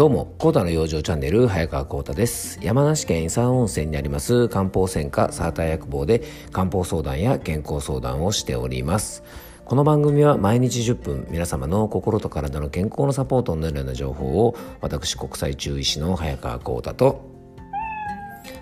[0.00, 2.58] どうも、コータの養生チャンネル、早川コータです。
[2.62, 6.22] 山梨県伊佐温泉にあります漢方専科サーター薬房で
[6.52, 9.22] 漢方相談や健康相談をしております。
[9.66, 17.29] この番組は毎日10分皆様の心と体の健康のサポートになるような情報を私国際中医師の早川コータと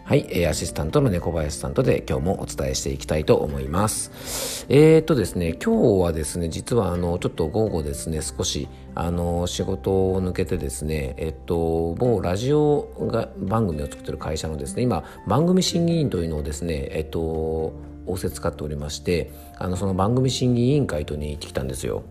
[0.09, 4.65] はい、アシスタントの猫林さんとで今日もお伝えしていきたいと思います。
[4.71, 17.75] えー、っとですね、今日はですね、実はあの、ちょっと午後ですね、少し、あの、仕事を抜けてですね、えっと、某ラジオが番組を作ってる会社のですね、今、番組審議員というのをですね、えっと、
[18.07, 22.03] 仰せ使っておりまして、あの、その番組審議委員会とに行ってきたんですよ。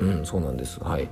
[0.00, 0.82] うん、そうなんです。
[0.82, 1.08] はい。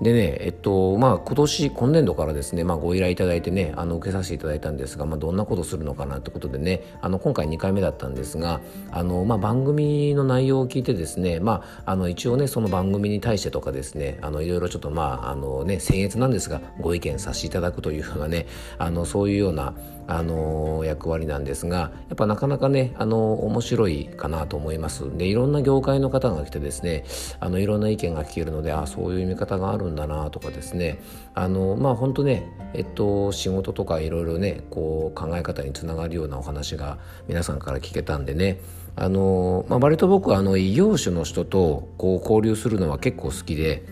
[0.00, 18.46] でね、えっと、まあ、今年、今年度からですね、まあ、ご依頼いただいてね、あの、受けさせていただいたんですが、まあ、どんなことするのかなってことでね、あの、今回2回目だったんですが、あの、まあ、番組の内容を聞いてですね、まあ、あの、一応ね、その番組に対してとかですね、あの、いろいろちょっと、まあ、あのね、僭越なんですが、ご意見させていただくというようなね、
[18.78, 19.74] あの、そういうような、
[20.10, 27.04] あの役割なんですがやっぱなかなかねあの面白いかなと思いますでいろんな業界の方が来てですね
[27.38, 31.00] あのいろんな意見が聞けるのであそういう見方があるんだなとかですね。
[31.34, 38.60] あのまあ本当ねえっと仕事とかいろいろねこう考え方につながるようなお話が皆さんから聞けたんでね。
[38.96, 43.84] あの、まあ、割と僕はあの異業種の人とこう交流するのは結構好きで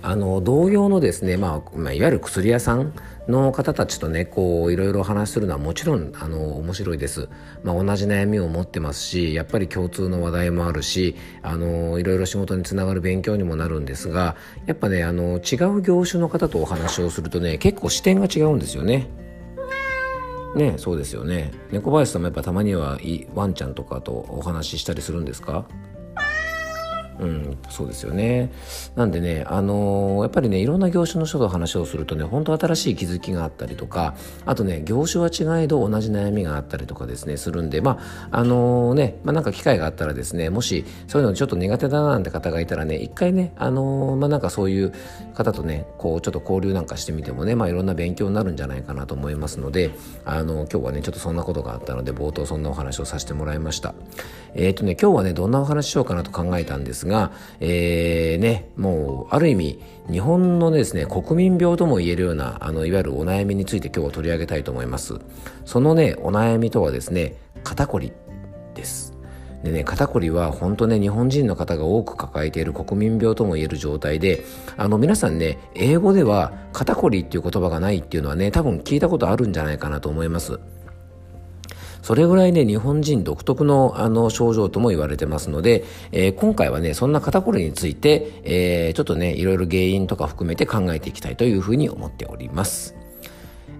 [0.00, 2.92] あの同業のですね、まあ、いわゆる薬屋さん
[3.26, 7.28] の方たちとねこういろいろ話するのはもちろんあの面白いです、
[7.62, 19.08] まあ、同じ悩みを持ってますしやっぱり共通の話題もあるしあのいろいろ仕事につながる勉強にもなるんですがやっぱねあの違う業種の方とお話をするとね結構視点が違うんですよね。
[20.56, 21.52] ねそうですよね。
[21.70, 22.98] 猫林さんもやっぱたまには
[23.34, 25.66] ワンちゃんとかとお話ししたりするんですか？
[27.20, 28.52] うん、そうですよね。
[28.94, 34.14] なんでね、あのー、やっぱりね、いろんな業種の人と話をするとね、本当新しい気づきがあったりとか、
[34.46, 37.98] あとね、業種は違いど同じ悩みがあったりとかですね、するんで、ま
[38.30, 44.92] あ、あのー、ね、まあ、なんか機会があったらですね、もし、そういうのちょっと苦手だななんて方がいたらね、一回ね、あのー、まあ、なんかそういう
[45.34, 49.90] 方とね、こう、ちょっと交流なんかしてみてもね、まあ、いろんな勉強になるんじゃないかなと思いますので、
[50.24, 53.94] あの今日はね、ちょっとそんなことがあったので、冒頭そんなお話をさせてもらいました。
[54.54, 59.78] えっ、とね、今日はね、どんなお話しようかなと考えたんですが、がえー、ね、もう、ある意味、
[60.10, 65.14] 日本のですね、国民病とも言えるような、あの、いわゆるお悩みについて今日は取り上げたいと思います。
[65.64, 68.12] そのね、お悩みとはですね、肩こり
[68.74, 69.18] です。
[69.64, 74.44] でね、肩こりは本当ね、日本人の方が多く抱えている国民病とも言える状態で、
[74.76, 80.60] あの皆さんね、英語では肩こりっていう言葉がないっていうのはね、多分聞いたことあるんじゃないかなと思います。
[82.02, 92.97] それぐらいね、日本人独特のあの症状とも言われてますので、えー、今回はね、そんな肩こりについて、えー、ちょっとね、いろいろ原因とか含めて考えていきたいというふうに思っております。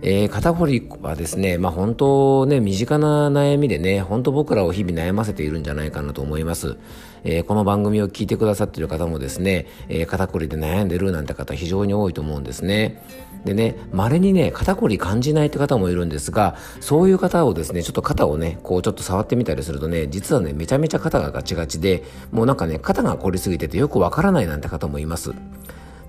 [0.01, 6.77] えー、肩こりはですね、まあ本当ね、身近な悩みでね、本当僕らを日々悩ませているんじゃないかなと思います。
[7.25, 13.03] えー、この番組を聞いてくださっている方もですね、えー、肩こりで悩んでるなんて方非常に多いと思うんですね。
[13.45, 25.33] でね、稀にね、肩こり感じないって方もいるんですが、そういう方をですね、ちょっと肩をね、こうちょっと触ってみたりするとね、実はね、めちゃめちゃ肩がガチガチで、もうなんかね、肩が凝りすぎててよくわからないなんて方もいます。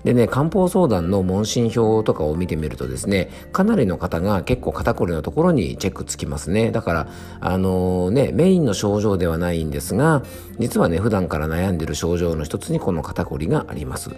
[0.04, 6.70] でね、漢方相談の問診票とかを見てみるとですね、かなりの方が結構肩こりのところにチェックつきますね。
[6.70, 7.08] だから、
[7.40, 10.22] あのー、ね、メインの症状ではないんですが、
[10.58, 14.10] 実はね、普段から悩んでる症状の一つにこの肩こりがあります。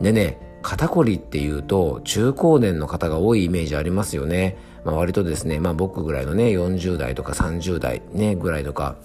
[0.00, 4.56] でね、肩こりっていうと中高年の方が多いイメージありますよね。
[4.84, 8.96] まあ、割とですね、まあ僕ぐらいのね、40代とか30代ね、ぐらいとか、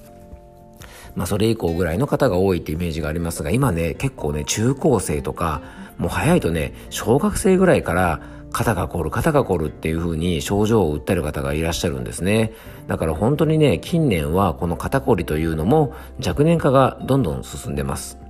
[1.15, 5.61] まあそれ以降ぐらいの方が多いってイメージがありますが、今ね、結構ね、中高生とか、
[5.97, 8.21] もう早いとね、小学生ぐらいから
[8.51, 12.53] 肩が凝る、肩が凝るっていう風に症状を訴える方がいらっしゃるんですね。
[12.87, 15.93] だから本当にね、近年はこの肩こりというのも
[16.25, 18.24] 若年化がどんどん進んでます。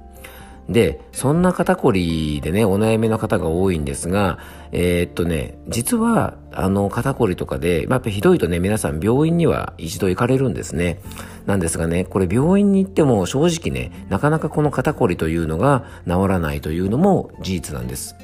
[0.69, 4.39] で、そんな肩こりでね、お悩みの方が多いんですが、
[4.71, 10.99] えー、っとね、実は、あの、肩こりとかで、まあ、やっぱひどいとね、皆さん病院には一度行かれるんですね。
[11.45, 18.15] なんですがね、これ病院に行っても正直ね、なかなかこの肩こりというのが治らないというのも事実なんです。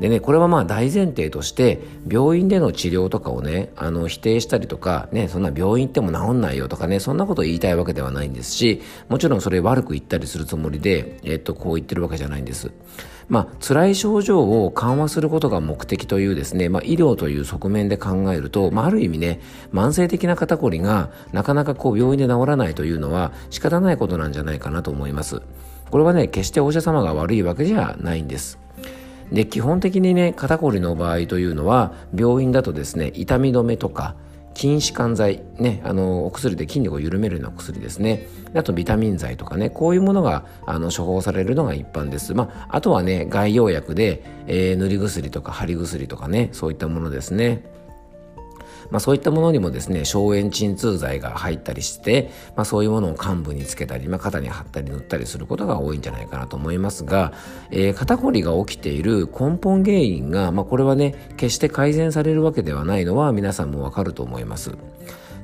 [0.00, 12.72] でね、これはまあ大前提として、病院での治療とかをね、あの、否定したりとか、ね、そんな病院行っても治んないよとかね、そんなことを言いたいわけではないんですし、もちろんそれ悪く言ったりするつもりで、えっと、こう言ってるわけじゃないんです。
[13.28, 19.40] まあ、辛い症状を緩和することが目的というですね、まあ、医療という側面で考えると、まあ、ある意味ね、
[19.72, 25.40] 慢性的な肩こりがなかなかこう病院で治らないというのは仕方ないことなんじゃないかなと思います。
[25.90, 28.58] これはね、決してお医者様が悪いわけじゃないんです。
[29.32, 34.16] で基本的にね肩こりの場合というのは病院だとですね痛み止めとか
[34.54, 38.28] 筋弛緩剤、ね、あのお薬で筋肉を緩めるようなお薬ですね。
[38.54, 47.64] あとビタミン剤とかねこういうものがあの処方されるのが一般です、まあ、あとはね外用薬で、えー、塗り薬とか貼り薬とかねそういったものですね。
[48.90, 57.32] まあ、そういったものにもですね消炎鎮痛剤が入ったりして、まあ、そういうものを患部につけたり、まあ、肩に貼ったり塗ったりすることが多いんじゃないかなと思いますが、
[57.70, 64.76] えー、肩こりが起きている根本原因が、まあ、これはね決して改善されるわけではないのは皆さんもわかると思います。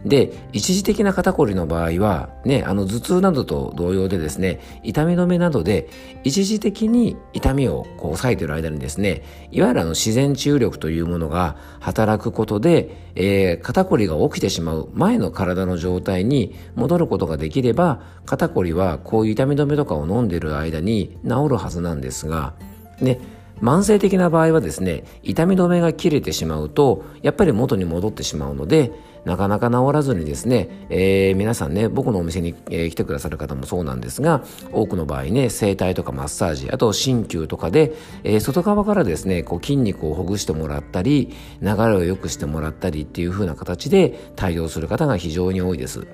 [0.04, 5.88] で一時的な肩こりの場合は、ね、あの頭痛などと同様でですね痛み止めなどで
[6.24, 22.54] 一時的に痛みをこう抑えている間にですねいわゆるあの自然治癒力というものが働くことで、えー、肩こりが起きてしまう前の体の状態に戻ることができれば肩こりはこういう痛み止めとかを飲んでいる間に治るはずなんですが
[23.00, 23.20] ね
[23.60, 28.92] 慢性的な場合はですね痛み止めが切れてしまうとやっぱり元に戻ってしまうので
[29.24, 34.42] なかなか治らずにですね、えー、皆さんね僕のお店に、えー、来てくださる方もそうなんですが
[34.72, 46.06] 多くの場合ね整体とかマッサージあと鍼灸とかで、えー、外側からですねこう筋肉をほぐしてもらったり流れを良くしてもらったりっていう風な形で対応する方が非常に多いです。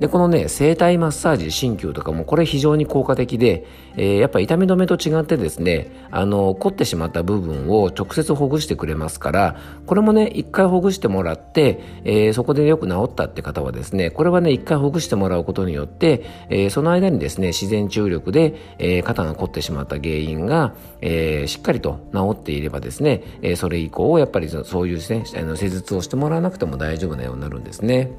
[0.00, 3.64] でこのね整体マッサージ鍼灸とかもこれ非常に効果的で、
[3.96, 9.56] えー、やっぱ痛み止めと違ってですねあの凝ってしまった部分を直接ほぐしてくれますから
[9.86, 28.10] これもね一回ほぐしてもらって、えー、そこでよく治ったって方はですねこれはね一回ほぐしてもらうことによって、えー、その間にですね自然治癒力で、えー、肩が凝ってしまった原因が、えー、しっかりと治っていればですね、えー、それ以降やっぱりそういうですねあの施術をしてもらわなくても大丈夫なようになるんですね。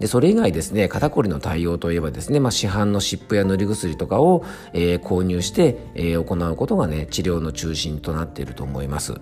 [0.00, 9.14] でそれ以外ですね肩こりの対応といえばですね、まあ、市販の湿布や塗り薬とかを、えー、購入して、えー、行うことがね治療の中心となっていると思います。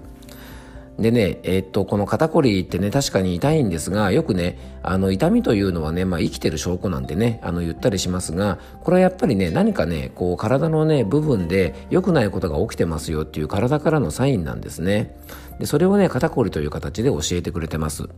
[0.98, 15.16] でね、えー、っと、この肩こりってね、確かに痛いんですが、よくね、あの、痛みというのはね、まあ、生きてる証拠なんでね、あの、言ったりしますが、これはやっぱりね、何かね、こう、体のね、部分で良くないことが起きてますよっていう体からのサインなんですね。
[15.58, 18.08] で、それをね、肩こりという形で教えてくれてます。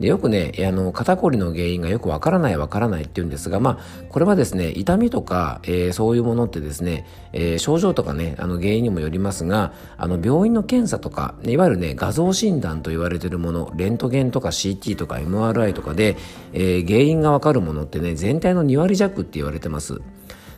[0.00, 16.16] でよくねあの肩こりの原因がよくわからないわからないって言うんですがまあこれはですね痛みとか、えー、そういうものってですね、えー、症状とかねあの原因にもよりますがあの病院の検査とかいわゆるね画像診断と言われてるものレントゲンとか CT とか MRI とかで、
[16.52, 20.00] えー、原因がわかるものってね全体の2割弱って言われてます。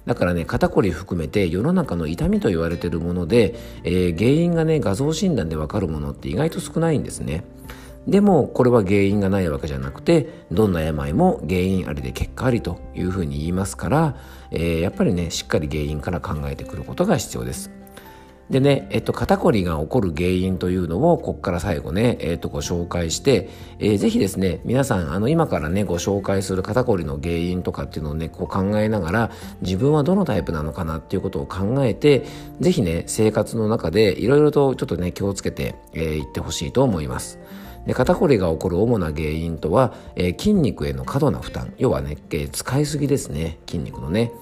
[0.06, 3.54] だからね肩こり含めて世の中の痛みと言われているもので、
[3.84, 7.44] えー、原因がね画像診断でわかるものって意外と少ないんですね。
[8.10, 14.16] でもこれは原因がないわけじゃなくてどんな病も原因ありで結果ありというふうに言いますから、
[14.50, 17.70] えー、やっぱりねしっかり原因から考えてくることが必要です。
[18.50, 23.48] でね、えっと、肩こりが起こる原因というのを、ここから最後ね、えっと、ご紹介して、
[23.78, 29.30] えー、ぜひですね、皆さん、あの、今からね、ご紹介する肩こりの原因とかっていうのをね、こう考えながら、
[29.62, 32.24] 自分はどのタイプなのかなっていうことを考えて、
[32.58, 37.38] ぜひね、生活の中でいろいろとちょっとね、気をつけて、えー、いってほしいと思います。
[37.86, 41.72] で肩こりが起こる主な原因とは、えー、筋肉への過度な負担。
[41.78, 43.58] 要はね、えー、使いすぎですね。
[43.66, 44.32] 筋肉のね。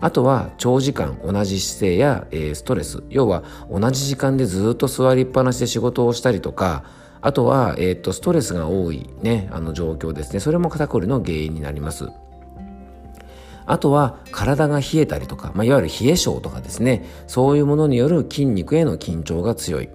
[0.00, 3.02] あとは長時間同じ姿勢や、えー、ストレス。
[3.10, 6.84] 要は同じ時間でずっと座りっぱなしで仕事をしたりとか
[7.20, 10.40] あとは、えー、とストレスが多い、ね、あの状況ですね。
[10.40, 12.08] それも肩こりの原因になります。
[13.66, 17.04] あとは体が冷えたりとか、まあ、いわゆる冷え性とかですね。
[17.26, 19.90] そういうものによる筋肉への緊張が強い。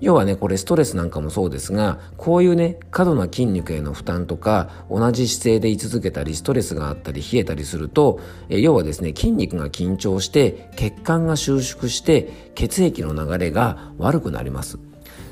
[0.00, 14.87] 要はねこれストレスなんかもそうですがこういうね過度な筋肉への負担とか同じ姿勢で居続けたりストレスがあったり冷えたりするとえ要はですね筋肉が緊張して血管が収縮して血液の流れが悪くなります。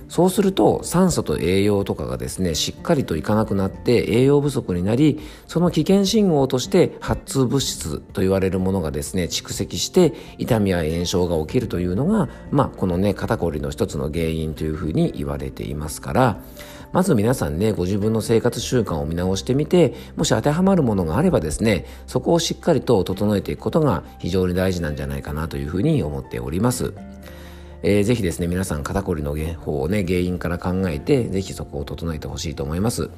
[0.08, 16.40] そうすると酸素と栄養とかがですねしっかりといかなくなって栄養不足になりその危険信号として発痛物質と言われるものがですね蓄積して痛みや炎症が起きるというのが、まあ、このね肩こりの一つの原因というふうに言われていますから
[16.92, 26.94] まず皆さんねご自分の生活習慣を見直してみてもし当てはまるものがあればですねそこをしっかりと整えていくことが非常に大事なんじゃないかなというふうに思っております。
[27.88, 33.10] えー、ぜひですね、皆さん肩こりの方をね、原因から考えて、ぜひそこを整えてほしいと思います。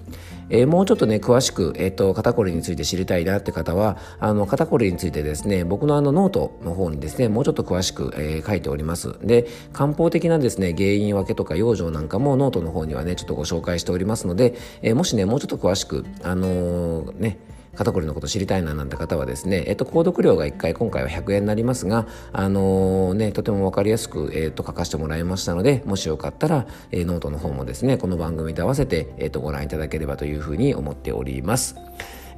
[0.50, 9.14] えー、もうちょっとね、詳しく、えっ、ー、と、肩こりについて知りたいなって方は、あの、肩こりについてですね、僕のあのノートの方にですね、もうちょっと詳しく、えー、書いております。
[9.22, 17.38] で、漢方的なですね、原因分けとか養生なんかもノートの方にはね、ちょっとご紹介しておりますので、えー、もしね、もうちょっと詳しく、あの、ね、
[17.78, 31.76] 肩こりのこと知りたいななんて方はですね、えっと、購読料が1回今回は100円になりますが、あのー、ね、とても分かりやすく、えっと、書かせてもらいましたのでもしよかったら、えー、ノートの方もですねこの番組と合わせて、えっと、ご覧いただければというふうに思っております。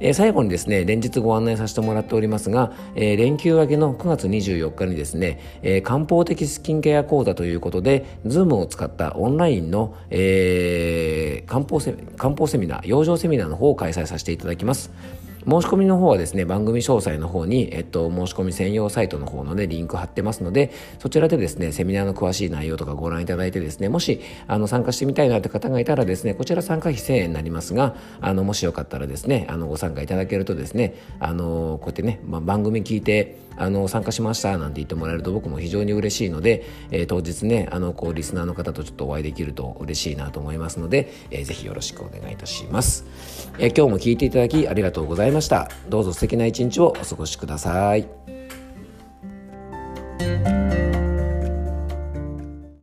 [0.03, 11.79] え最後にですね、連日ご案内させてもらっておりますが、え連休明けの9月24日にですね、え漢方的スキンケア講座ということで、ズームを使ったオンラインの、えー、漢方
[12.17, 14.91] 漢方セミナー、養生セミナーの方を開催させていただきます。
[15.47, 43.05] 申し込みの方はですね、番組詳細の方に、えっと、申し込み専用サイトの方のね、リンク貼ってますので、そちらでですね、セミナーの詳しい内容とかご覧いただいてですね、もし、あの、参加してみたいなって方がいたらですね、こちら参加費1000円になりますが、あの、もしよかったらですね、あの、ご参加いただけるとですね、あの、こうやってね、まあ、番組聞いて、あの参加しましたなんて言ってもらえると僕も非常に嬉しいので、えー、当日ねあのこうリスナーの方とちょっとお会いできると嬉しいなと思いますので、えー、ぜひよろしくお願いいたします、
[43.59, 45.69] えー、今日も聞いていただきありがとうございました。
[45.89, 48.40] どうぞ素敵な一日をお過ごしください。